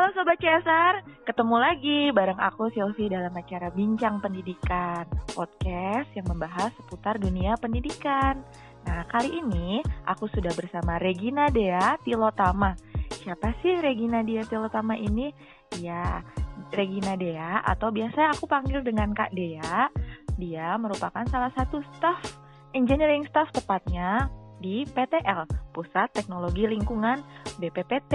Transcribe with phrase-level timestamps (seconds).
[0.00, 5.04] Halo Sobat CSR, ketemu lagi bareng aku Silvi dalam acara Bincang Pendidikan,
[5.36, 8.40] podcast yang membahas seputar dunia pendidikan.
[8.88, 12.72] Nah, kali ini aku sudah bersama Regina Dea Tilotama.
[13.12, 15.36] Siapa sih Regina Dea Tilotama ini?
[15.76, 16.24] Ya,
[16.72, 19.92] Regina Dea atau biasa aku panggil dengan Kak Dea.
[20.40, 22.40] Dia merupakan salah satu staff
[22.72, 24.32] engineering staff tepatnya
[24.64, 25.44] di PTL,
[25.76, 27.20] Pusat Teknologi Lingkungan
[27.60, 28.12] BPPT.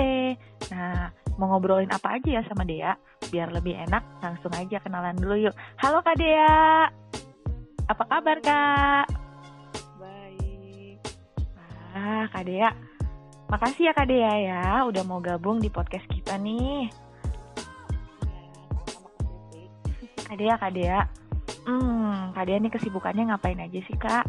[0.73, 2.95] Nah, mau ngobrolin apa aja ya sama Dea?
[3.27, 5.55] Biar lebih enak, langsung aja kenalan dulu yuk.
[5.79, 6.87] Halo Kak Dea,
[7.91, 9.05] apa kabar Kak?
[9.99, 10.97] Baik.
[11.91, 12.71] Ah, Kak Dea,
[13.51, 16.87] makasih ya Kak Dea ya, udah mau gabung di podcast kita nih.
[20.25, 20.99] Kak Dea, Kak Dea,
[21.67, 24.25] hmm, Kak Dea nih kesibukannya ngapain aja sih Kak?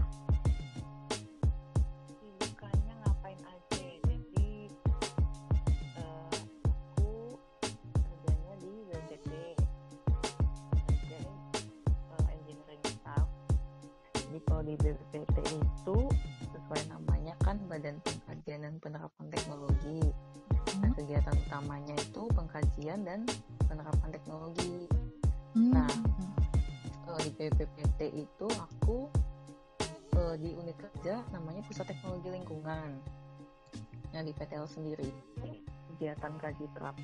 [36.46, 36.94] Kaji terap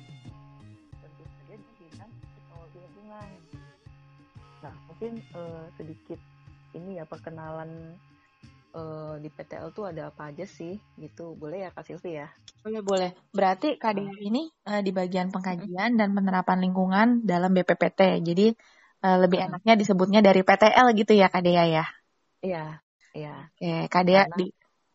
[1.03, 3.27] tentu saja di bidang teknologi lingkungan.
[4.63, 6.19] Nah mungkin eh, sedikit
[6.71, 7.69] ini ya perkenalan
[8.71, 12.31] eh, di PTL tuh ada apa aja sih gitu boleh ya Kak Silvi ya?
[12.63, 13.11] Boleh, boleh.
[13.35, 18.23] Berarti Kak Dea ini eh, di bagian pengkajian dan penerapan lingkungan dalam BPPT.
[18.23, 18.47] Jadi
[19.03, 19.47] lebih Mm.
[19.51, 21.83] enaknya disebutnya dari PTL gitu ya Kak Dea ya.
[22.39, 22.79] Iya,
[23.11, 23.51] iya.
[23.51, 24.47] Oke, Kak Dea Karena- di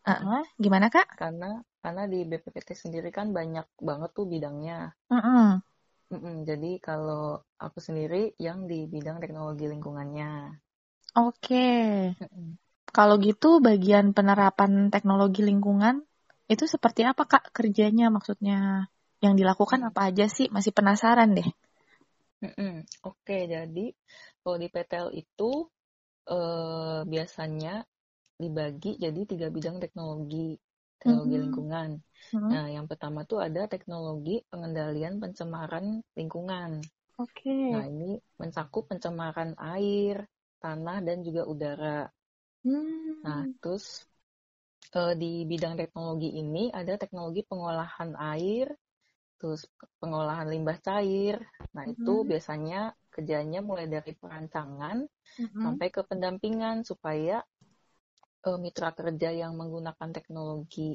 [0.09, 1.05] Eh, gimana Kak?
[1.13, 4.79] Karena karena di BPPT sendiri kan banyak banget tuh bidangnya.
[5.11, 5.61] Mm-mm.
[6.13, 7.23] Mm-mm, jadi kalau
[7.65, 10.31] aku sendiri yang di bidang teknologi lingkungannya.
[11.15, 11.55] Oke.
[12.21, 12.57] Mm-mm.
[12.95, 15.95] Kalau gitu bagian penerapan teknologi lingkungan
[16.53, 18.55] itu seperti apa Kak kerjanya maksudnya?
[19.23, 19.89] Yang dilakukan Hmm.
[19.89, 20.45] apa aja sih?
[20.55, 21.47] Masih penasaran deh.
[22.43, 22.73] Mm-mm.
[23.09, 23.85] Oke, jadi
[24.41, 25.51] kalau di PTL itu
[26.35, 27.73] eh, biasanya
[28.41, 30.47] dibagi jadi tiga bidang teknologi
[30.99, 31.43] teknologi Mhm.
[31.43, 31.89] lingkungan.
[32.31, 32.53] Hmm.
[32.53, 35.85] Nah, yang pertama tuh ada teknologi pengendalian pencemaran
[36.19, 36.71] lingkungan.
[37.17, 37.55] Oke.
[37.71, 38.11] Nah, ini
[38.41, 40.15] mencakup pencemaran air,
[40.63, 41.99] tanah, dan juga udara.
[42.63, 43.23] Hmm.
[43.25, 43.85] Nah, terus
[44.99, 48.67] eh, di bidang teknologi ini ada teknologi pengolahan air,
[49.39, 49.61] terus
[50.01, 51.37] pengolahan limbah cair.
[51.75, 52.31] Nah, itu Mhm.
[52.31, 52.79] biasanya
[53.13, 54.97] kerjanya mulai dari perancangan
[55.39, 55.81] Mm-mm.
[55.81, 57.37] sampai ke pendampingan supaya
[58.47, 60.89] eh, mitra kerja yang menggunakan teknologi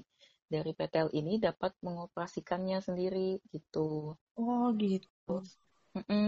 [0.52, 4.14] dari PTL ini dapat mengoperasikannya sendiri gitu.
[4.42, 5.32] Oh gitu.
[5.96, 6.26] Mm-mm.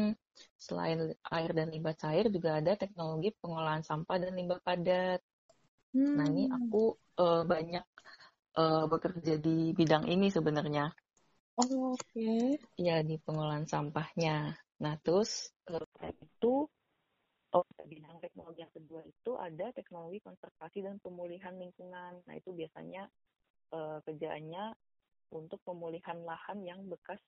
[0.67, 0.99] Selain
[1.37, 5.21] air dan limbah cair juga ada teknologi pengolahan sampah dan limbah padat.
[6.17, 6.57] Nah, ini Hmm.
[6.57, 6.83] aku
[7.23, 7.85] eh, banyak
[8.63, 10.85] eh, bekerja di bidang ini sebenarnya.
[11.59, 12.59] Oh, Oke.
[12.87, 14.37] Ya, di pengolahan sampahnya.
[14.83, 15.31] Nah, terus
[15.65, 16.53] selain itu
[17.87, 22.21] bidang teknologi yang kedua itu ada teknologi konservasi dan pemulihan lingkungan.
[22.27, 23.09] Nah, itu biasanya
[23.73, 24.65] eh, kerjaannya
[25.33, 27.23] untuk pemulihan lahan yang bekas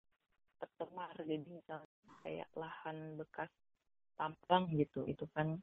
[0.58, 1.14] tercemar.
[1.22, 1.88] Jadi misalnya
[2.26, 3.50] kayak lahan bekas
[4.18, 5.62] tambang gitu, itu kan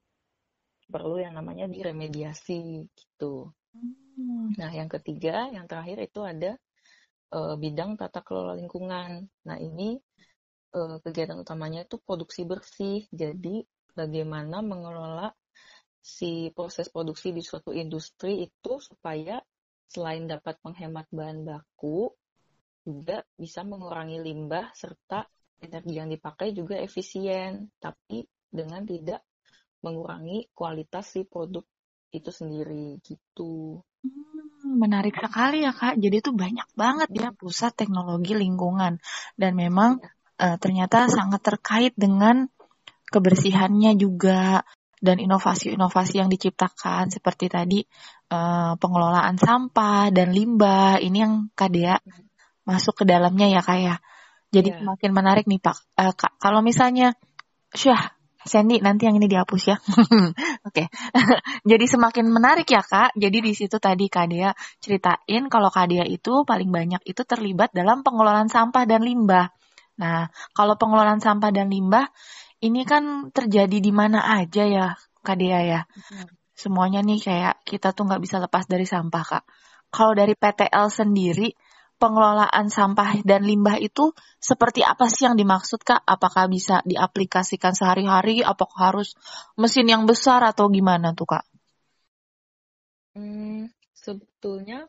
[0.87, 3.51] perlu yang namanya diremediasi gitu.
[3.75, 4.53] Hmm.
[4.55, 6.51] Nah, yang ketiga, yang terakhir itu ada
[7.35, 9.27] eh, bidang tata kelola lingkungan.
[9.43, 9.99] Nah, ini
[10.75, 13.03] eh, kegiatan utamanya itu produksi bersih.
[13.11, 13.65] Jadi,
[13.95, 15.31] bagaimana mengelola
[16.05, 19.41] si proses produksi di suatu industri itu supaya
[19.89, 22.13] selain dapat menghemat bahan baku,
[22.85, 25.25] juga bisa mengurangi limbah serta
[25.57, 28.21] energi yang dipakai juga efisien, tapi
[28.53, 29.25] dengan tidak
[29.81, 31.65] mengurangi kualitas si produk
[32.13, 33.81] itu sendiri gitu.
[34.05, 35.97] Hmm, menarik sekali ya Kak.
[35.97, 39.01] Jadi itu banyak banget ya pusat teknologi lingkungan
[39.37, 40.01] dan memang
[40.37, 42.45] eh, ternyata sangat terkait dengan
[43.15, 44.59] kebersihannya juga
[44.99, 47.79] dan inovasi-inovasi yang diciptakan seperti tadi
[48.31, 51.95] eh, pengelolaan sampah dan limbah ini yang Kak Dea
[52.65, 53.95] masuk ke dalamnya ya Kak ya.
[54.49, 54.77] Jadi Iya.
[54.81, 55.77] semakin menarik nih Pak.
[55.95, 57.13] Eh, Kak, kalau misalnya
[57.75, 58.15] Syah,
[58.45, 59.77] Sandy nanti yang ini dihapus ya.
[60.69, 60.85] Oke.
[61.71, 63.17] Jadi semakin menarik ya Kak.
[63.17, 67.73] Jadi di situ tadi Kak Dea ceritain kalau Kak Dea itu paling banyak itu terlibat
[67.73, 69.49] dalam pengelolaan sampah dan limbah.
[69.97, 72.05] Nah, kalau pengelolaan sampah dan limbah
[72.63, 74.87] ini kan terjadi di mana aja ya
[75.25, 75.81] Kak Dea ya.
[76.55, 79.43] Semuanya nih kayak kita tuh nggak bisa lepas dari sampah Kak.
[79.91, 81.51] Kalau dari PTL sendiri
[81.95, 86.03] pengelolaan sampah dan limbah itu seperti apa sih yang dimaksud Kak?
[86.03, 88.45] Apakah bisa diaplikasikan sehari-hari?
[88.45, 89.15] Apakah harus
[89.59, 91.45] mesin yang besar atau gimana tuh Kak?
[93.15, 94.87] Hmm, sebetulnya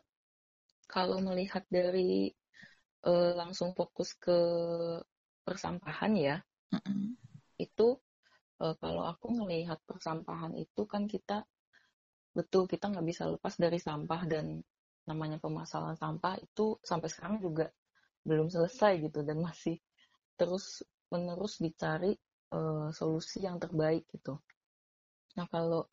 [0.87, 2.31] kalau melihat dari
[3.07, 4.39] uh, langsung fokus ke
[5.47, 6.35] persampahan ya,
[6.75, 7.26] mm -hmm.
[7.59, 7.97] Itu
[8.61, 11.45] uh, kalau aku melihat persampahan itu kan kita
[12.33, 14.61] betul kita nggak bisa lepas dari sampah dan
[15.09, 17.71] namanya pemasalan sampah itu sampai sekarang juga
[18.27, 19.79] belum selesai gitu dan masih
[20.37, 22.13] terus menerus dicari
[22.53, 24.37] uh, solusi yang terbaik gitu.
[25.39, 25.87] Nah kalau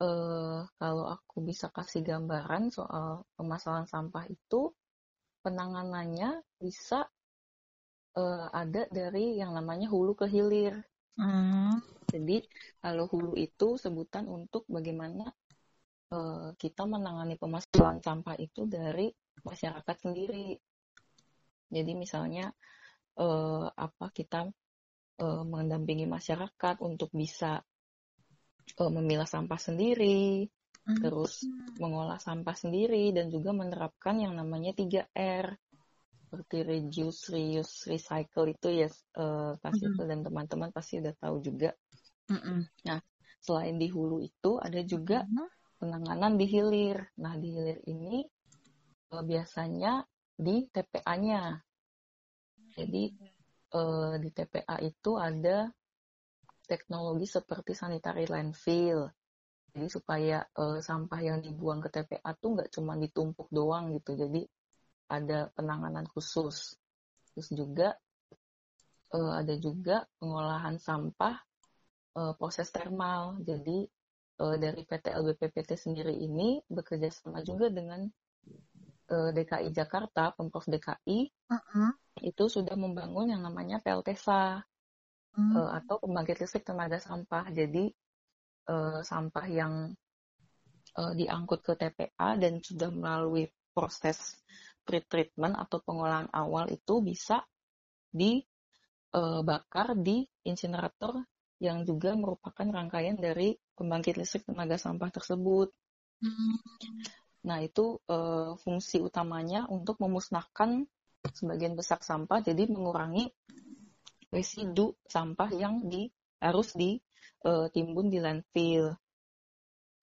[0.00, 4.72] uh, kalau aku bisa kasih gambaran soal pemasalan sampah itu
[5.44, 7.06] penanganannya bisa
[8.16, 10.80] uh, ada dari yang namanya hulu ke hilir.
[11.16, 11.80] Mm.
[12.06, 12.36] Jadi
[12.78, 15.26] kalau hulu itu sebutan untuk bagaimana
[16.14, 19.10] uh, kita menangani pemasaran sampah itu dari
[19.42, 20.54] masyarakat sendiri.
[21.66, 22.52] Jadi misalnya
[23.18, 24.46] uh, apa kita
[25.18, 27.58] uh, mendampingi masyarakat untuk bisa
[28.78, 31.00] uh, memilah sampah sendiri, hmm.
[31.02, 31.42] terus
[31.82, 35.58] mengolah sampah sendiri dan juga menerapkan yang namanya 3R
[36.36, 41.72] seperti reduce, reuse, recycle itu ya uh, pasti mm dan teman-teman pasti udah tahu juga.
[42.28, 42.58] Mm -hmm.
[42.92, 43.00] Nah,
[43.40, 46.98] selain di hulu itu ada juga mm -hmm penanganan di hilir.
[47.20, 48.24] Nah, di hilir ini
[49.12, 50.04] uh, biasanya
[50.36, 51.56] di TPA-nya.
[52.76, 53.02] Jadi
[53.72, 55.68] uh, di TPA itu ada
[56.68, 59.08] teknologi seperti sanitary landfill.
[59.76, 64.16] Jadi supaya uh, sampah yang dibuang ke TPA tuh nggak cuma ditumpuk doang gitu.
[64.16, 64.44] Jadi
[65.06, 66.74] ada penanganan khusus.
[67.32, 67.88] Terus juga
[69.14, 71.36] uh, ada juga pengolahan sampah
[72.16, 73.38] uh, proses termal.
[73.44, 73.86] Jadi
[74.40, 78.08] uh, dari PT LBPPT sendiri ini bekerja sama juga dengan
[79.12, 81.18] uh, DKI Jakarta, Pemprov DKI,
[81.50, 81.90] uh-huh.
[82.24, 85.40] itu sudah membangun yang namanya PLTSA uh-huh.
[85.40, 87.48] uh, eh, atau pembangkit listrik tenaga sampah.
[87.52, 87.90] Jadi
[88.70, 89.94] uh, sampah yang
[90.98, 94.40] uh, diangkut ke TPA dan sudah melalui proses
[94.86, 97.42] pre-treatment atau pengolahan awal itu bisa
[98.14, 98.38] dibakar
[99.98, 101.26] di insinerator
[101.58, 105.74] yang juga merupakan rangkaian dari pembangkit listrik tenaga sampah tersebut.
[106.22, 106.56] Hmm.
[107.46, 110.84] Nah, itu uh, fungsi utamanya untuk memusnahkan
[111.32, 113.30] sebagian besar sampah, jadi mengurangi
[114.30, 116.10] residu sampah yang di,
[116.42, 118.86] harus ditimbun uh, di landfill.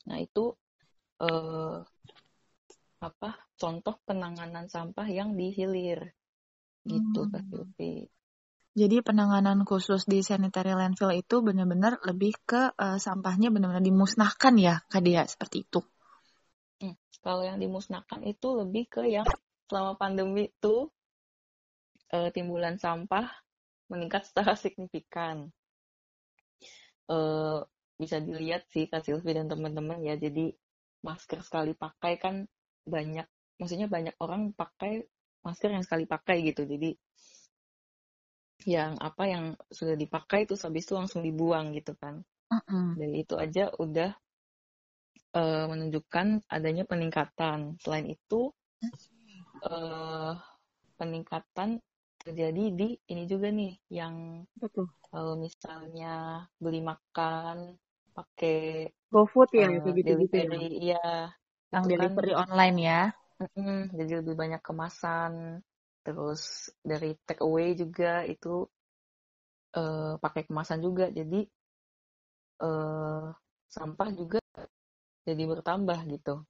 [0.08, 0.56] Nah, itu
[1.20, 1.84] uh,
[3.04, 6.12] apa contoh penanganan sampah yang dihilir
[6.83, 7.31] gitu, hmm.
[7.31, 8.12] Kak Silvi.
[8.75, 14.83] Jadi penanganan khusus di sanitary landfill itu benar-benar lebih ke uh, sampahnya benar-benar dimusnahkan ya,
[14.92, 15.80] Kak Dia, seperti itu.
[16.83, 17.00] Hmm.
[17.24, 19.30] Kalau yang dimusnahkan itu lebih ke yang
[19.71, 20.92] selama pandemi itu
[22.12, 23.31] uh, timbulan sampah
[23.88, 25.54] meningkat secara signifikan.
[27.07, 27.63] Uh,
[27.95, 30.51] bisa dilihat sih Kak Silvi dan teman-teman ya, jadi
[31.06, 32.50] masker sekali pakai kan
[32.89, 33.27] banyak,
[33.58, 35.06] maksudnya banyak orang pakai
[35.44, 36.96] masker yang sekali pakai gitu, jadi
[38.64, 42.24] yang apa yang sudah dipakai itu habis itu langsung dibuang gitu kan.
[42.48, 42.96] Uh-uh.
[42.96, 44.16] Dan itu aja udah
[45.36, 47.76] uh, menunjukkan adanya peningkatan.
[47.84, 48.56] Selain itu
[49.68, 50.40] uh,
[50.96, 51.84] peningkatan
[52.24, 54.88] terjadi di ini juga nih yang Betul.
[55.12, 57.75] kalau misalnya beli makan
[58.16, 60.24] pakai GoFood ya uh, gitu, delivery
[60.72, 61.36] gitu ya.
[61.74, 63.01] Yang delivery kan, online ya.
[63.98, 65.62] Jadi lebih banyak kemasan
[66.04, 68.68] terus dari take away juga itu
[69.76, 71.08] uh, pakai kemasan juga.
[71.10, 71.48] Jadi
[72.64, 73.32] uh,
[73.68, 74.40] sampah juga
[75.24, 76.44] jadi bertambah gitu.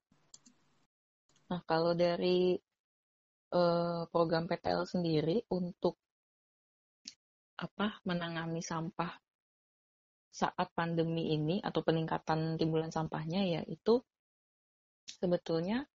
[1.49, 2.57] Nah kalau dari
[3.53, 6.01] uh, program PTL sendiri untuk
[7.53, 9.13] apa menangani sampah
[10.33, 14.01] saat pandemi ini atau peningkatan timbulan sampahnya ya itu
[15.05, 15.85] sebetulnya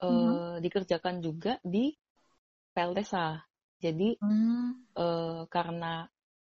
[0.00, 0.62] mm -hmm.
[0.64, 1.94] dikerjakan juga di
[2.74, 3.38] PLTSA.
[3.78, 4.96] Jadi hmm.
[4.98, 6.08] uh, karena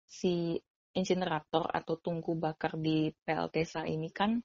[0.06, 0.60] si
[0.92, 4.36] insinerator atau tungku bakar di PLTSA ini kan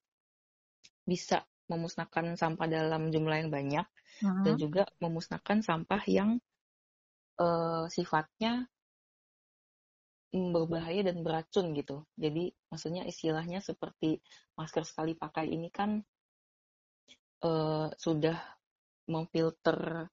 [1.04, 3.88] bisa memusnahkan sampah dalam jumlah yang banyak
[4.24, 4.44] hmm.
[4.48, 6.40] dan juga memusnahkan sampah yang
[7.44, 8.66] uh, sifatnya
[10.32, 12.08] berbahaya dan beracun gitu.
[12.16, 14.24] Jadi maksudnya istilahnya seperti
[14.56, 16.00] masker sekali pakai ini kan
[17.44, 18.57] uh, sudah
[19.08, 20.12] memfilter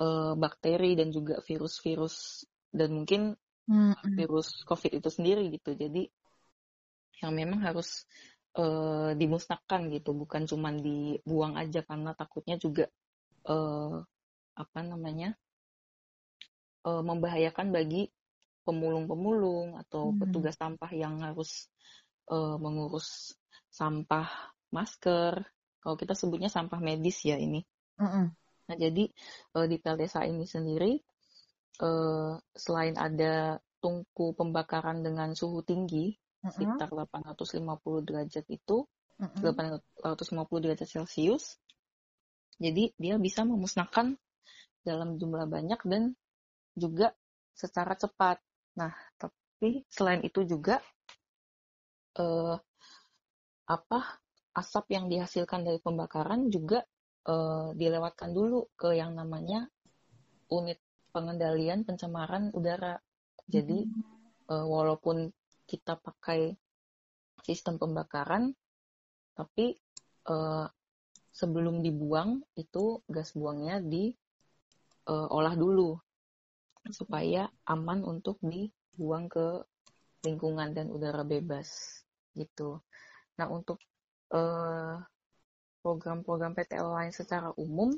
[0.00, 3.34] uh, bakteri dan juga virus-virus dan mungkin
[3.70, 4.18] hmm.
[4.18, 5.74] virus COVID itu sendiri gitu.
[5.74, 6.06] Jadi
[7.22, 8.06] yang memang harus
[8.58, 12.90] uh, dimusnahkan gitu, bukan cuma dibuang aja karena takutnya juga
[13.46, 14.02] uh,
[14.54, 15.34] apa namanya
[16.86, 18.10] uh, membahayakan bagi
[18.64, 20.18] pemulung-pemulung atau hmm.
[20.24, 21.68] petugas sampah yang harus
[22.32, 23.36] uh, mengurus
[23.68, 24.26] sampah
[24.72, 25.44] masker.
[25.84, 27.60] Kalau kita sebutnya sampah medis ya ini.
[28.00, 28.26] Mm -mm.
[28.64, 29.04] Nah jadi
[29.54, 30.92] uh, di PLDSA ini sendiri
[31.84, 36.52] uh, selain ada tungku pembakaran dengan suhu tinggi mm -hmm.
[36.52, 38.88] sekitar 850 derajat itu
[39.20, 39.54] mm -hmm.
[40.02, 41.60] 850 derajat Celcius.
[42.58, 44.14] Jadi dia bisa memusnahkan
[44.86, 46.14] dalam jumlah banyak dan
[46.76, 47.14] juga
[47.54, 48.38] secara cepat.
[48.78, 50.82] Nah, tapi selain itu juga
[52.18, 52.58] uh,
[53.64, 54.00] apa
[54.54, 56.84] asap yang dihasilkan dari pembakaran juga
[57.28, 59.68] uh, dilewatkan dulu ke yang namanya
[60.50, 62.98] unit pengendalian pencemaran udara.
[63.48, 64.50] Jadi hmm.
[64.50, 65.30] uh, walaupun
[65.64, 66.52] kita pakai
[67.44, 68.52] sistem pembakaran,
[69.36, 69.76] tapi
[70.28, 70.68] uh,
[71.34, 75.98] sebelum dibuang itu gas buangnya diolah uh, dulu
[76.92, 79.64] supaya aman untuk dibuang ke
[80.24, 82.00] lingkungan dan udara bebas
[82.36, 82.80] gitu.
[83.40, 83.80] Nah untuk
[84.32, 84.96] eh,
[85.84, 87.92] program-program PTL lain secara umum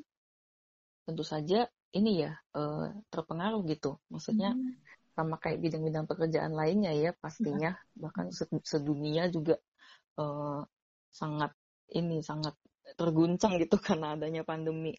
[1.07, 4.03] tentu saja ini ya uh, terpengaruh gitu.
[4.11, 5.15] Maksudnya hmm.
[5.15, 8.03] sama kayak bidang-bidang pekerjaan lainnya ya pastinya hmm.
[8.03, 8.27] bahkan
[8.67, 9.63] sedunia juga
[10.19, 10.67] uh,
[11.15, 11.55] sangat
[11.95, 12.59] ini sangat
[12.99, 14.99] terguncang gitu karena adanya pandemi.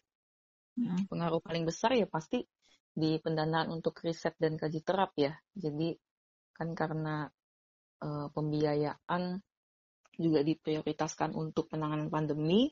[0.80, 1.04] Hmm.
[1.06, 2.40] Pengaruh paling besar ya pasti
[2.98, 5.36] di pendanaan untuk riset dan kaji terap ya.
[5.52, 5.92] Jadi
[6.56, 7.28] kan karena
[8.02, 9.38] uh, pembiayaan
[10.18, 12.66] juga diprioritaskan untuk penanganan pandemi.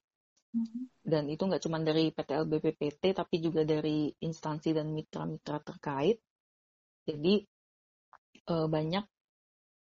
[1.07, 6.19] Dan itu nggak cuma dari PTL BPPT tapi juga dari instansi dan mitra-mitra terkait.
[7.07, 7.45] Jadi
[8.51, 9.05] uh, banyak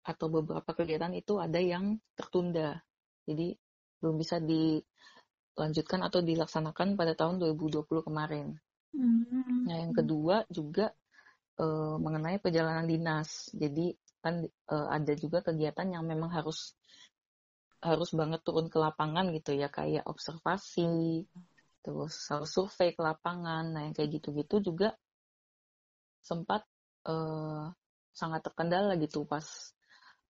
[0.03, 2.81] atau beberapa kegiatan itu ada yang tertunda.
[3.23, 3.55] Jadi
[4.03, 8.57] belum bisa dilanjutkan atau dilaksanakan pada tahun 2020 kemarin.
[8.93, 9.63] Hmm.
[9.63, 10.91] Nah, yang kedua juga
[11.61, 13.47] uh, mengenai perjalanan dinas.
[13.55, 16.75] Jadi kan uh, ada juga kegiatan yang memang harus
[17.83, 21.27] harus banget turun ke lapangan gitu ya, kayak observasi,
[21.83, 23.63] terus harus survei ke lapangan.
[23.75, 24.95] Nah, yang kayak gitu-gitu juga
[26.23, 26.63] sempat
[27.11, 27.67] uh,
[28.15, 29.45] sangat terkendala gitu pas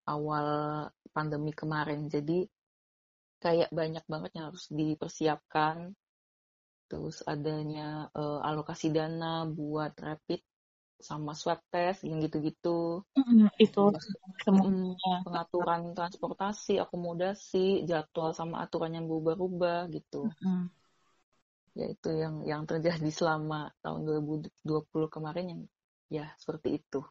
[0.10, 0.48] awal
[1.14, 2.10] pandemi kemarin.
[2.10, 2.50] Jadi
[3.44, 5.94] kayak banyak banget yang harus dipersiapkan
[6.88, 10.46] terus adanya uh, alokasi dana buat rapid
[11.04, 13.84] sama swab test yang gitu-gitu mm, itu
[14.42, 20.66] semuanya pengaturan transportasi akomodasi jadwal sama aturan yang berubah-ubah gitu mm.
[21.76, 25.62] ya itu yang yang terjadi selama tahun 2020 kemarin yang
[26.08, 27.02] ya seperti itu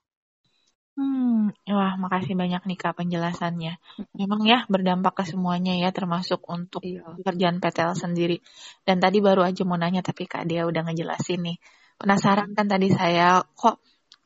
[0.93, 3.73] Hmm, wah makasih banyak nih Kak penjelasannya.
[4.21, 7.01] Memang ya berdampak ke semuanya ya termasuk untuk iya.
[7.17, 8.37] pekerjaan PTL sendiri.
[8.85, 11.57] Dan tadi baru aja mau nanya tapi Kak dia udah ngejelasin nih.
[12.03, 13.79] Penasaran kan tadi saya kok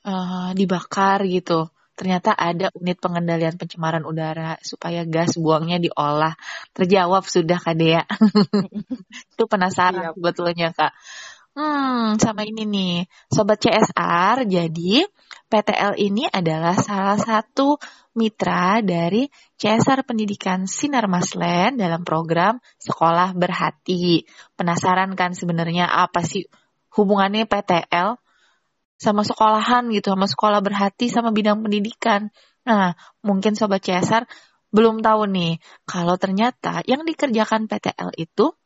[0.09, 1.68] uh, dibakar gitu.
[1.97, 6.37] Ternyata ada unit pengendalian pencemaran udara supaya gas buangnya diolah.
[6.76, 8.04] Terjawab sudah Kak Dea.
[9.33, 10.12] Itu penasaran iya.
[10.12, 10.92] sebetulnya Kak.
[11.56, 15.09] Hmm, sama ini nih, Sobat CSR, jadi
[15.49, 17.80] PTL ini adalah salah satu
[18.12, 19.25] mitra dari
[19.56, 24.28] CSR Pendidikan Sinar Maslen dalam program Sekolah Berhati.
[24.52, 26.45] Penasaran kan sebenarnya apa sih
[26.97, 28.17] hubungannya PTL
[28.97, 32.33] sama sekolahan gitu, sama sekolah berhati, sama bidang pendidikan.
[32.65, 34.25] Nah, mungkin Sobat CSR
[34.73, 38.57] belum tahu nih, kalau ternyata yang dikerjakan PTL itu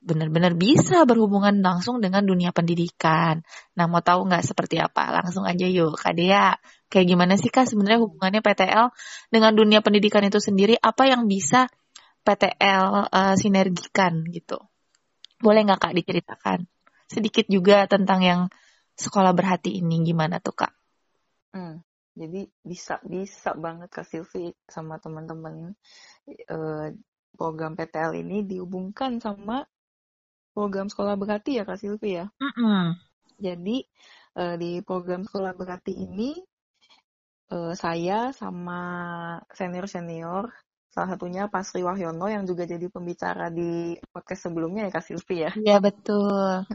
[0.00, 3.44] benar-benar bisa berhubungan langsung dengan dunia pendidikan.
[3.76, 5.12] Nah, mau tahu nggak seperti apa?
[5.12, 6.56] Langsung aja yuk, Kak Dea.
[6.88, 8.96] Kayak gimana sih Kak sebenarnya hubungannya PTL
[9.28, 10.80] dengan dunia pendidikan itu sendiri?
[10.80, 11.68] Apa yang bisa
[12.24, 14.56] PTL uh, eh, sinergikan gitu?
[15.40, 16.64] Boleh nggak Kak diceritakan?
[17.10, 18.40] Sedikit juga tentang yang
[18.94, 20.72] sekolah berhati ini gimana tuh Kak?
[21.50, 21.82] Hmm,
[22.14, 25.74] jadi bisa bisa banget Kak Silvi sama teman-teman
[26.46, 26.86] uh,
[27.34, 29.66] program PTL ini dihubungkan sama
[30.54, 32.30] program sekolah berarti ya Kak Silvi ya.
[32.38, 32.84] Mm -hmm.
[33.42, 33.76] Jadi
[34.38, 36.38] uh, di program sekolah berarti ini
[37.50, 38.80] uh, saya sama
[39.50, 40.54] senior-senior
[40.90, 45.50] salah satunya Pasri Wahyono yang juga jadi pembicara di podcast sebelumnya ya Kak Silvi ya.
[45.54, 46.66] Iya betul.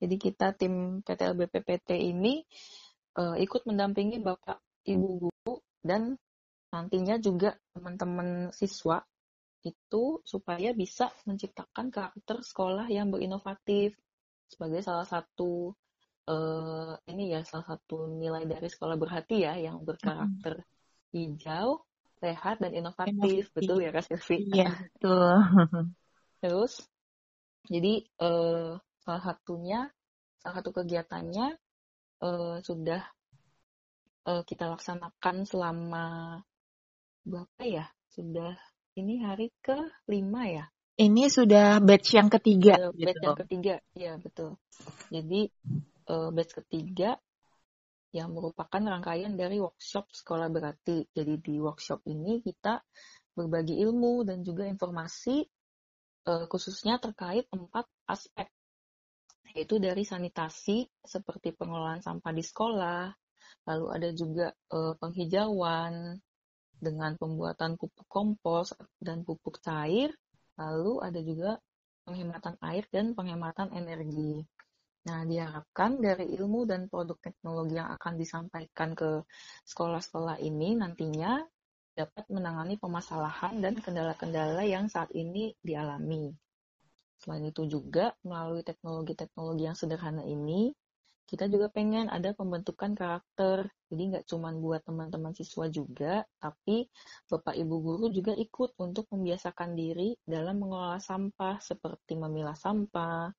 [0.00, 2.44] jadi kita tim PTL BPPT ini
[3.16, 6.20] uh, ikut mendampingi Bapak Ibu guru dan
[6.70, 9.02] nantinya juga teman-teman siswa
[9.60, 13.92] itu supaya bisa menciptakan karakter sekolah yang berinovatif
[14.48, 15.76] sebagai salah satu
[16.30, 20.68] uh, ini ya salah satu nilai dari sekolah berhati ya yang berkarakter hmm.
[21.12, 21.84] hijau,
[22.20, 23.56] sehat dan inovatif, inovatif.
[23.56, 24.36] betul ya Kak Silvi?
[24.52, 25.32] Iya betul.
[26.44, 26.72] Terus
[27.66, 29.88] jadi uh, salah satunya
[30.40, 31.56] salah satu kegiatannya
[32.24, 33.02] uh, sudah
[34.28, 36.06] uh, kita laksanakan selama
[37.24, 37.86] berapa ya?
[38.12, 38.56] Sudah
[38.96, 39.76] ini hari ke
[40.08, 40.64] lima ya?
[41.00, 42.76] Ini sudah batch yang ketiga.
[42.76, 43.24] Uh, batch gitu.
[43.24, 44.60] yang ketiga, ya betul.
[45.08, 45.48] Jadi
[46.12, 47.16] uh, batch ketiga
[48.10, 51.06] yang merupakan rangkaian dari workshop sekolah berarti.
[51.14, 52.82] Jadi di workshop ini kita
[53.34, 55.46] berbagi ilmu dan juga informasi
[56.26, 58.50] uh, khususnya terkait empat aspek
[59.50, 63.10] yaitu dari sanitasi seperti pengelolaan sampah di sekolah,
[63.66, 66.22] lalu ada juga uh, penghijauan
[66.78, 70.14] dengan pembuatan pupuk kompos dan pupuk cair,
[70.54, 71.50] lalu ada juga
[72.06, 74.46] penghematan air dan penghematan energi.
[75.00, 79.24] Nah, diharapkan dari ilmu dan produk teknologi yang akan disampaikan ke
[79.64, 81.40] sekolah-sekolah ini nantinya
[81.96, 86.28] dapat menangani permasalahan dan kendala-kendala yang saat ini dialami.
[87.20, 90.72] Selain itu juga, melalui teknologi-teknologi yang sederhana ini,
[91.30, 93.70] kita juga pengen ada pembentukan karakter.
[93.86, 96.90] Jadi nggak cuma buat teman-teman siswa juga, tapi
[97.30, 103.30] Bapak Ibu guru juga ikut untuk membiasakan diri dalam mengelola sampah seperti memilah sampah,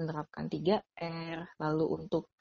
[0.00, 2.32] menerapkan 3R, lalu untuk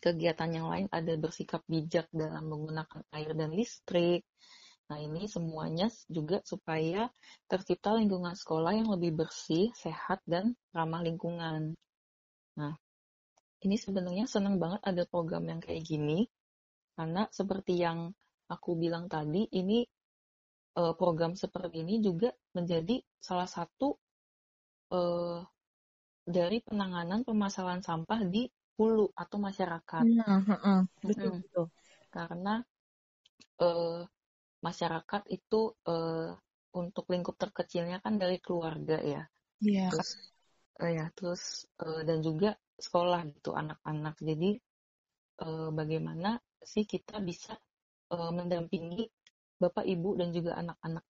[0.00, 4.24] kegiatan yang lain ada bersikap bijak dalam menggunakan air dan listrik.
[4.88, 7.12] Nah, ini semuanya juga supaya
[7.44, 11.76] tercipta lingkungan sekolah yang lebih bersih, sehat, dan ramah lingkungan.
[12.56, 12.74] Nah,
[13.68, 16.24] ini sebenarnya senang banget ada program yang kayak gini,
[16.96, 18.16] karena seperti yang
[18.48, 19.84] aku bilang tadi, ini
[20.80, 23.92] eh, program seperti ini juga menjadi salah satu
[24.92, 25.40] uh,
[26.28, 28.44] dari penanganan permasalahan sampah di
[28.76, 30.04] hulu atau masyarakat.
[30.04, 30.80] Hmm, hmm, hmm.
[31.00, 31.42] Betul, hmm.
[31.48, 31.66] betul.
[32.12, 32.54] Karena
[33.64, 34.04] uh,
[34.60, 36.36] masyarakat itu uh,
[36.76, 39.24] untuk lingkup terkecilnya kan dari keluarga ya.
[39.64, 39.88] Iya.
[39.88, 39.90] Yeah.
[39.90, 40.10] Terus,
[40.78, 41.42] uh, ya terus
[41.80, 44.20] uh, dan juga sekolah gitu anak-anak.
[44.20, 44.60] Jadi
[45.42, 47.56] uh, bagaimana sih kita bisa
[48.12, 49.08] uh, mendampingi
[49.58, 51.02] bapak ibu dan juga anak-anak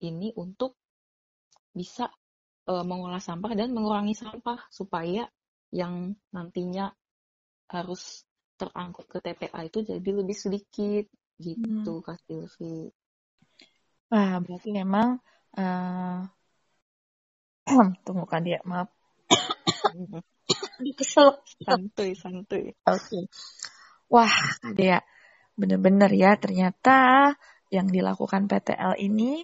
[0.00, 0.78] ini untuk
[1.74, 2.08] bisa
[2.68, 5.28] uh, mengolah sampah dan mengurangi sampah supaya
[5.74, 6.94] yang nantinya
[7.68, 8.22] harus
[8.54, 11.04] terangkut ke TPA itu jadi lebih sedikit
[11.42, 12.04] gitu hmm.
[12.06, 12.94] Kak Silvi.
[14.14, 15.18] Wah, berarti memang
[15.58, 16.22] uh,
[18.06, 18.92] tunggu kan dia, maaf.
[20.94, 21.40] Kesel.
[21.64, 22.70] Santuy, santuy.
[22.86, 22.98] Oke.
[23.02, 23.24] Okay.
[24.12, 24.30] Wah,
[24.62, 25.02] Kak Dea,
[25.58, 27.32] bener-bener ya ternyata
[27.72, 29.42] yang dilakukan PTL ini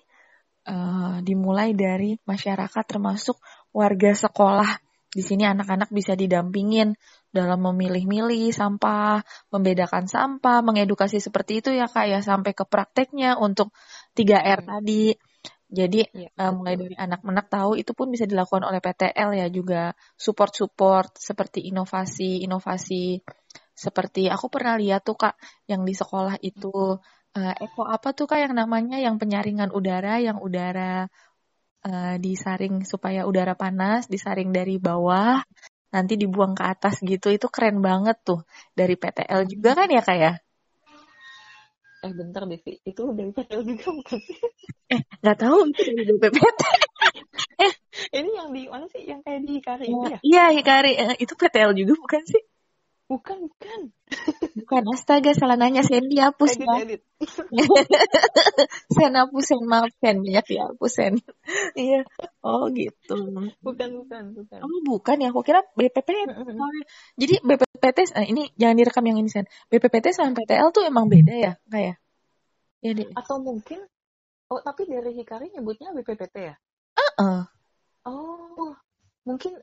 [0.71, 3.37] uh, dimulai dari masyarakat termasuk
[3.75, 4.79] warga sekolah.
[5.11, 6.95] Di sini anak-anak bisa didampingin
[7.35, 13.75] dalam memilih-milih sampah, membedakan sampah, mengedukasi seperti itu ya Kak ya sampai ke prakteknya untuk
[14.15, 14.71] 3R hmm.
[14.71, 15.07] tadi.
[15.71, 19.95] Jadi ya, uh, mulai dari anak-anak tahu itu pun bisa dilakukan oleh PTL ya juga
[20.19, 23.23] support-support seperti inovasi-inovasi
[23.81, 27.01] seperti aku pernah lihat tuh Kak yang di sekolah itu
[27.37, 28.99] uh, Eko apa tuh kak yang namanya?
[28.99, 31.07] Yang penyaringan udara yang udara
[31.87, 35.43] uh, disaring supaya udara panas disaring dari bawah
[35.91, 37.31] nanti dibuang ke atas gitu.
[37.31, 38.43] Itu keren banget tuh.
[38.75, 40.33] Dari PTL juga kan ya kak ya?
[42.01, 44.39] Eh bentar Devi itu dari PTL juga bukan sih?
[44.91, 46.63] Eh nggak tahu itu dari BPPT
[47.63, 47.73] eh
[48.19, 49.07] ini yang di mana sih?
[49.07, 52.43] Yang kayak di Kari ya, iya Hikari eh, itu PTL juga bukan sih
[53.11, 53.81] Bukan, bukan.
[54.55, 56.75] Bukan, astaga salah nanya Sandy hapus edit, ya.
[56.87, 57.03] Edit.
[58.95, 61.19] Sen hapus, Sen maaf Sen, banyak dihapus Sen.
[61.75, 62.07] iya,
[62.47, 63.19] oh gitu.
[63.67, 64.59] Bukan, bukan, bukan.
[64.63, 66.31] Oh bukan ya, aku kira BPPT.
[67.19, 69.51] Jadi BPPT, nah ini jangan direkam yang ini Sen.
[69.67, 71.99] BPPT sama PTL tuh emang beda ya, kayak?
[72.79, 73.11] Ya, deh.
[73.19, 73.91] Atau mungkin,
[74.55, 76.55] oh tapi dari Hikari nyebutnya BPPT ya?
[76.95, 77.43] Uh -uh.
[78.07, 78.71] Oh,
[79.27, 79.59] mungkin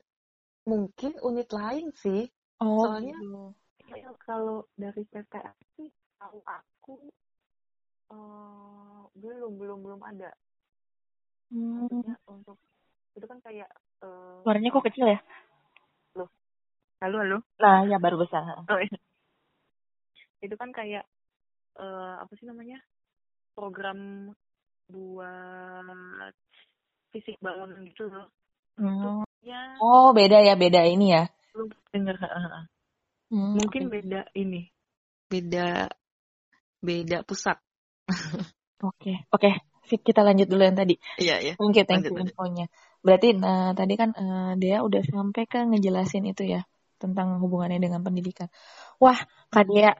[0.68, 3.54] mungkin unit lain sih Oh, Soalnya gitu.
[4.26, 5.86] kalau dari PTS sih
[6.18, 6.94] tahu aku
[8.10, 10.34] uh, belum belum belum ada.
[11.48, 11.88] Hmm.
[12.28, 12.60] untuk
[13.16, 13.70] itu kan kayak
[14.04, 15.18] uh, suaranya kok kecil ya?
[16.18, 16.28] Loh.
[16.98, 17.38] Halo, halo.
[17.62, 18.42] Nah, ya baru besar.
[18.68, 18.98] Oh, iya.
[20.42, 21.06] Itu kan kayak
[21.78, 22.82] uh, apa sih namanya?
[23.54, 24.30] Program
[24.90, 26.34] buat
[27.14, 28.26] fisik balon gitu loh.
[28.82, 29.22] Hmm.
[29.46, 29.78] Ya.
[29.78, 32.16] Oh, beda ya, beda ini ya belum dengar
[33.32, 33.92] hmm, mungkin okay.
[34.00, 34.62] beda ini.
[35.28, 35.88] Beda
[36.78, 37.58] beda pusat.
[38.78, 39.42] Oke oke.
[39.42, 39.54] Okay.
[39.90, 40.94] sip kita lanjut dulu yang tadi.
[41.18, 41.54] Iya iya.
[41.58, 42.70] You thank you infonya.
[43.02, 46.62] Berarti nah tadi kan uh, dia udah sampai ke ngejelasin itu ya
[47.02, 48.46] tentang hubungannya dengan pendidikan.
[49.02, 49.18] Wah
[49.50, 49.98] kak dia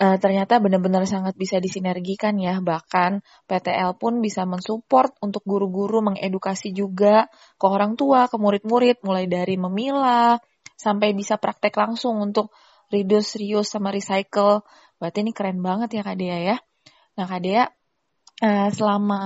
[0.00, 2.58] uh, ternyata benar-benar sangat bisa disinergikan ya.
[2.58, 7.28] Bahkan PTL pun bisa mensupport untuk guru-guru mengedukasi juga
[7.60, 10.40] ke orang tua, ke murid-murid, mulai dari memilah,
[10.80, 12.48] sampai bisa praktek langsung untuk
[12.88, 14.64] reduce, reuse, sama recycle.
[14.96, 16.56] Berarti ini keren banget ya Kak Dea ya.
[17.20, 17.64] Nah Kak Dea,
[18.40, 19.20] uh, selama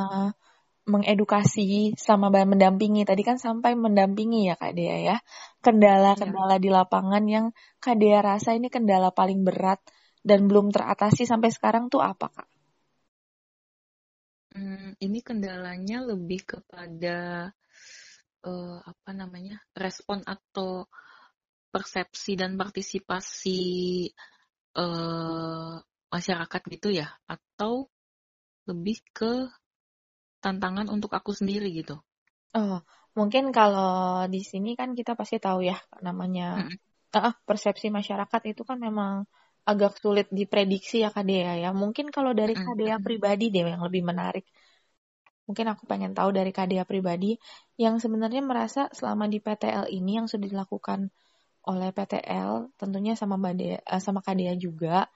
[0.85, 5.17] mengedukasi, selama mendampingi, tadi kan sampai mendampingi ya Kak Dea ya.
[5.63, 6.63] Kendala-kendala ya.
[6.63, 7.47] di lapangan yang
[7.79, 9.81] Kak Dea rasa ini kendala paling berat
[10.21, 12.49] dan belum teratasi sampai sekarang tuh apa Kak?
[14.55, 17.51] Hmm, ini kendalanya lebih kepada
[18.45, 20.87] uh, apa namanya respon atau
[21.75, 23.63] persepsi dan partisipasi
[24.79, 25.75] uh,
[26.15, 27.91] masyarakat gitu ya atau
[28.71, 29.51] lebih ke
[30.39, 31.99] tantangan untuk aku sendiri gitu
[32.55, 32.79] oh
[33.19, 36.79] mungkin kalau di sini kan kita pasti tahu ya namanya mm -hmm.
[37.19, 39.27] uh, persepsi masyarakat itu kan memang
[39.65, 41.71] agak sulit diprediksi ya Kak Dea ya.
[41.73, 44.45] Mungkin kalau dari Kak Dea pribadi deh yang lebih menarik.
[45.49, 47.37] Mungkin aku pengen tahu dari Kak Dea pribadi
[47.81, 51.09] yang sebenarnya merasa selama di PTL ini yang sudah dilakukan
[51.65, 55.09] oleh PTL tentunya sama Mbak eh, sama Kak Dea juga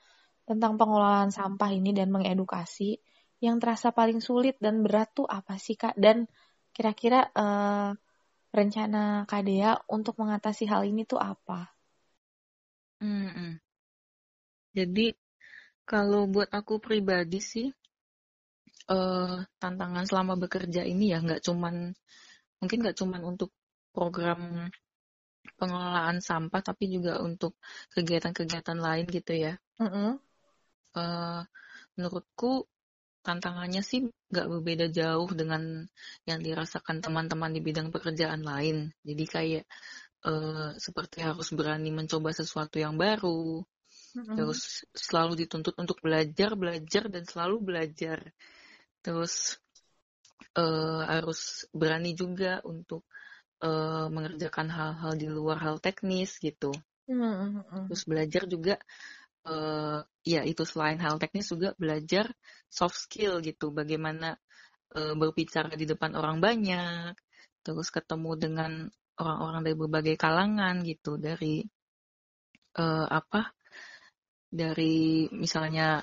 [0.49, 2.97] tentang pengelolaan sampah ini dan mengedukasi
[3.39, 5.95] yang terasa paling sulit dan berat tuh apa sih Kak?
[5.95, 6.27] Dan
[6.73, 7.93] kira-kira uh,
[8.51, 11.69] rencana Kak Dea untuk mengatasi hal ini tuh apa?
[13.29, 13.53] -hmm.
[14.75, 15.07] Jadi
[15.85, 17.69] kalau buat aku pribadi sih
[18.89, 21.93] uh, tantangan selama bekerja ini ya nggak cuman
[22.59, 23.55] mungkin nggak cuman untuk
[23.95, 24.69] program
[25.57, 27.57] pengelolaan sampah tapi juga untuk
[27.95, 29.55] kegiatan-kegiatan lain gitu ya.
[29.79, 30.11] Mm -hmm.
[30.99, 31.43] uh,
[31.95, 32.67] menurutku
[33.23, 35.85] tantangannya sih nggak berbeda jauh dengan
[36.29, 38.91] yang dirasakan teman-teman di bidang pekerjaan lain.
[39.05, 39.65] Jadi kayak
[40.27, 43.63] uh, seperti harus berani mencoba sesuatu yang baru,
[44.17, 48.19] hmm Terus selalu dituntut untuk belajar, belajar dan selalu belajar.
[49.05, 49.59] Terus
[50.59, 53.07] uh, harus berani juga untuk
[53.63, 56.75] uh, mengerjakan hal-hal di luar hal teknis gitu.
[57.09, 57.89] Mm-hmm.
[57.89, 58.75] Terus belajar juga
[59.49, 62.31] uh, ya itu selain hal teknis juga belajar
[62.69, 63.73] soft skill gitu.
[63.73, 64.37] Bagaimana
[64.95, 67.17] uh, berbicara di depan orang banyak.
[67.65, 68.73] Terus ketemu dengan
[69.19, 71.67] orang-orang dari berbagai kalangan gitu dari
[72.79, 73.51] uh, apa
[74.49, 76.01] dari misalnya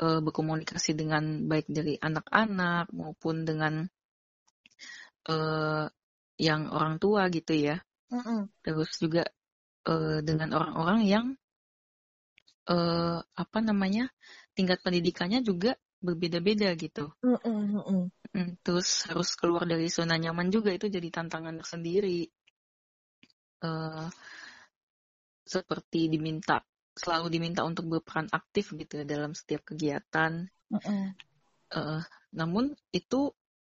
[0.00, 3.84] uh, berkomunikasi dengan baik dari anak-anak maupun dengan
[5.28, 5.84] uh,
[6.40, 7.76] yang orang tua gitu ya.
[8.08, 8.40] Mm -hmm.
[8.64, 9.22] Terus juga
[9.84, 11.26] uh, dengan orang-orang yang
[12.72, 14.08] uh, apa namanya
[14.56, 17.12] tingkat pendidikannya juga berbeda-beda gitu.
[17.20, 18.48] Mm -hmm.
[18.64, 22.24] Terus harus keluar dari zona nyaman juga itu jadi tantangan tersendiri.
[23.60, 24.08] Uh,
[25.44, 26.64] seperti diminta
[26.96, 30.48] selalu diminta untuk berperan aktif gitu ya dalam setiap kegiatan.
[30.72, 31.04] Mm -hmm.
[31.76, 32.00] uh,
[32.32, 33.34] namun itu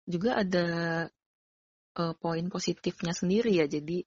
[0.05, 0.67] juga ada
[1.97, 3.65] uh, poin positifnya sendiri ya.
[3.67, 4.03] Jadi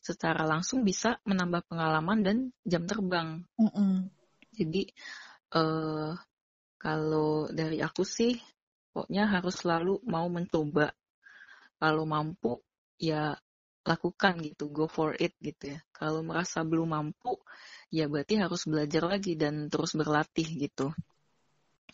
[0.00, 3.42] secara langsung bisa menambah pengalaman dan jam terbang.
[3.58, 3.92] Mm -hmm.
[4.56, 4.82] Jadi
[5.58, 6.14] uh,
[6.78, 8.38] kalau dari aku sih,
[8.94, 10.94] pokoknya harus selalu mau mencoba.
[11.76, 12.62] Kalau mampu
[12.96, 13.36] ya
[13.86, 15.78] lakukan gitu, go for it gitu ya.
[15.92, 17.36] Kalau merasa belum mampu,
[17.92, 20.94] ya berarti harus belajar lagi dan terus berlatih gitu.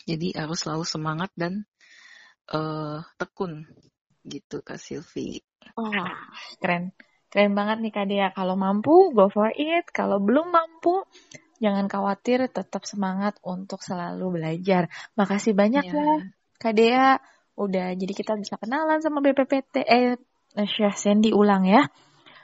[0.07, 1.63] Jadi harus selalu semangat dan
[2.51, 3.69] uh, tekun
[4.27, 5.43] gitu Kak Silvi.
[5.79, 5.91] Oh,
[6.61, 6.95] keren.
[7.33, 8.29] Keren banget nih Kak Dea.
[8.37, 9.89] Kalau mampu, go for it.
[9.89, 11.01] Kalau belum mampu,
[11.65, 14.93] jangan khawatir, tetap semangat untuk selalu belajar.
[15.17, 16.17] Makasih banyak ya, ya
[16.61, 17.17] Kak Dea.
[17.57, 19.81] Udah, jadi kita bisa kenalan sama BPPT.
[19.85, 20.21] Eh,
[20.53, 21.89] Syah Sandy ulang ya.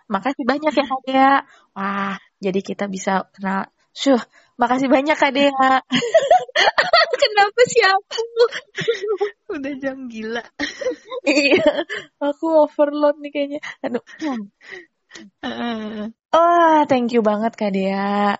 [0.08, 1.32] Makasih banyak ya Kak Dea.
[1.76, 3.68] Wah, jadi kita bisa kenal.
[3.92, 4.20] Syuh,
[4.56, 5.84] makasih banyak Kak Dea.
[7.38, 8.20] Kenapa sih aku?
[9.62, 10.42] Udah jam gila.
[11.22, 11.86] iya,
[12.18, 13.60] aku overload nih kayaknya.
[13.86, 14.02] Aduh.
[16.34, 18.34] Oh, thank you banget Kak Dea.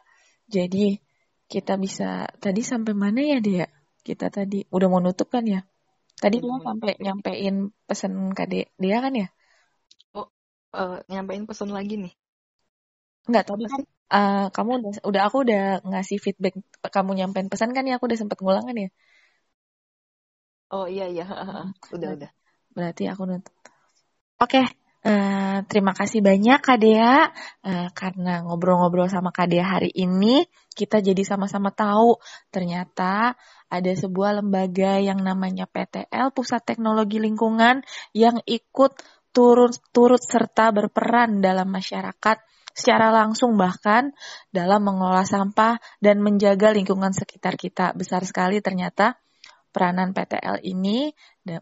[0.50, 0.98] Jadi
[1.46, 3.70] kita bisa tadi sampai mana ya Dea?
[4.02, 5.62] Kita tadi udah mau nutup kan ya?
[6.18, 9.30] Tadi dia sampai nyampein pesan Kak Dea kan ya?
[10.10, 10.26] Oh,
[10.74, 12.14] uh, nyampein pesan lagi nih.
[13.30, 16.56] Enggak, tadi kan uh, kamu udah, udah aku udah ngasih feedback
[16.88, 18.90] kamu nyampein pesan kan ya aku udah sempet ngulang kan ya?
[20.68, 21.24] Oh iya iya,
[21.96, 22.30] udah udah.
[22.76, 23.24] Berarti aku.
[23.24, 23.40] Oke,
[24.38, 24.64] okay.
[25.08, 27.26] uh, eh, terima kasih banyak Kak Dea
[27.64, 30.44] uh, karena ngobrol-ngobrol sama Kak Dea hari ini
[30.76, 32.20] kita jadi sama-sama tahu
[32.52, 33.34] ternyata
[33.66, 37.82] ada sebuah lembaga yang namanya PTL Pusat Teknologi Lingkungan
[38.14, 38.92] yang ikut
[39.32, 42.38] turut turut serta berperan dalam masyarakat
[42.78, 44.14] secara langsung bahkan
[44.54, 47.90] dalam mengelola sampah dan menjaga lingkungan sekitar kita.
[47.98, 49.18] Besar sekali ternyata
[49.68, 51.12] peranan PTL ini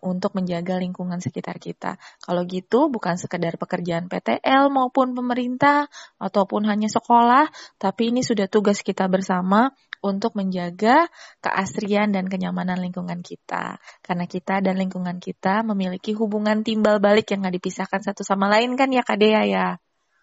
[0.04, 1.98] untuk menjaga lingkungan sekitar kita.
[2.22, 7.48] Kalau gitu bukan sekedar pekerjaan PTL maupun pemerintah ataupun hanya sekolah,
[7.80, 9.74] tapi ini sudah tugas kita bersama
[10.04, 11.10] untuk menjaga
[11.42, 13.82] keasrian dan kenyamanan lingkungan kita.
[14.02, 18.78] Karena kita dan lingkungan kita memiliki hubungan timbal balik yang nggak dipisahkan satu sama lain
[18.78, 19.68] kan ya Kak Dea ya?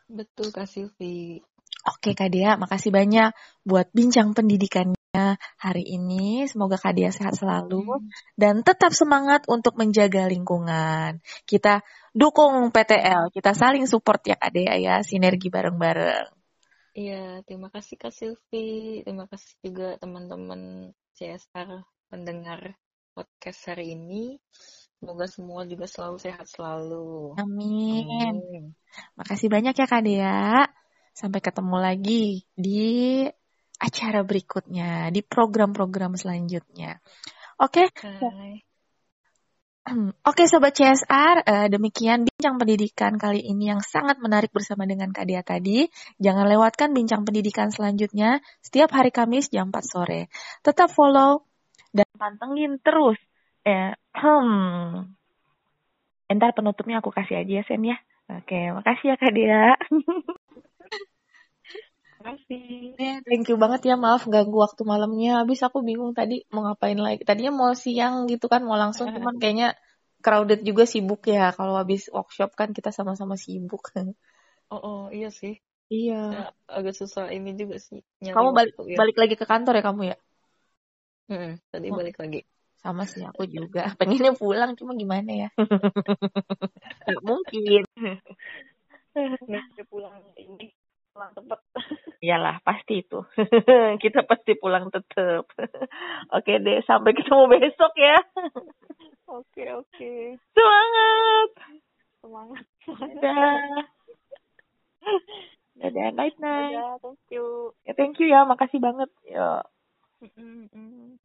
[0.08, 1.40] Betul Kak Silvi.
[1.84, 3.36] Oke Kak Dea, makasih banyak
[3.68, 6.48] buat bincang pendidikannya hari ini.
[6.48, 8.08] Semoga Kak Dea sehat selalu
[8.40, 11.20] dan tetap semangat untuk menjaga lingkungan.
[11.44, 11.84] Kita
[12.16, 16.32] dukung PTL, kita saling support ya Kak Dea ya, sinergi bareng-bareng.
[16.94, 19.02] Iya, terima kasih Kak Silvi.
[19.04, 22.78] Terima kasih juga teman-teman CSR pendengar
[23.12, 24.38] podcast hari ini.
[25.04, 27.36] Semoga semua juga selalu sehat selalu.
[27.36, 28.08] Amin.
[28.08, 28.64] Amin.
[29.20, 30.64] Makasih banyak ya Kak Dea.
[31.12, 33.28] Sampai ketemu lagi di
[33.84, 37.04] acara berikutnya, di program-program selanjutnya.
[37.60, 38.64] Oke, Hai.
[40.32, 45.28] Oke Sobat CSR, eh, demikian bincang pendidikan kali ini yang sangat menarik bersama dengan Kak
[45.28, 45.84] Dia tadi.
[46.16, 50.32] Jangan lewatkan bincang pendidikan selanjutnya setiap hari Kamis jam 4 sore.
[50.64, 51.44] Tetap follow
[51.92, 53.20] dan pantengin terus.
[53.64, 55.16] Eh, hmm.
[56.32, 57.98] Entar penutupnya aku kasih aja ya Sen ya.
[58.32, 59.76] Oke, makasih ya Kak Dia.
[62.24, 62.96] kasih.
[62.96, 65.44] Eh, thank you banget ya, maaf ganggu waktu malamnya.
[65.44, 67.22] Habis aku bingung tadi mau ngapain lagi.
[67.28, 69.76] Tadinya mau siang gitu kan, mau langsung, cuman kayaknya
[70.24, 71.52] crowded juga sibuk ya.
[71.52, 73.84] Kalau habis workshop kan kita sama-sama sibuk.
[74.74, 75.54] Oh, oh iya sih.
[75.94, 76.34] iya.
[76.34, 78.02] Ya, agak susah ini juga sih.
[78.18, 78.98] Kamu balik ya.
[78.98, 80.16] balik lagi ke kantor ya kamu ya?
[81.30, 81.98] Mm-mm, tadi Oh.
[82.02, 82.42] balik lagi.
[82.84, 83.88] Sama sih aku juga.
[84.00, 85.50] Pengennya pulang cuma gimana ya?
[87.08, 87.88] Gak mungkin.
[89.16, 90.68] Nggak pulang ini
[91.16, 91.60] pulang tempat.
[92.26, 93.24] Iyalah, pasti itu.
[94.04, 95.48] kita pasti pulang tetap.
[96.36, 98.18] Oke deh, sampai ketemu besok ya.
[99.28, 100.14] Oke oke.
[100.56, 101.50] Semangat.
[102.24, 102.66] Semangat.
[102.88, 103.86] Dadah.
[105.78, 106.74] Dadah, night night.
[106.74, 107.46] Dadah, thank you.
[107.84, 109.12] Ya, thank you ya, makasih banget.
[109.28, 109.68] Ya.
[110.24, 111.20] Mm-mm, mm.